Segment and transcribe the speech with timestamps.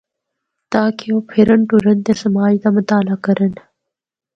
[0.71, 3.53] تاکہ او پھرّن ٹرّن تے سماج دا مطالع کرّن۔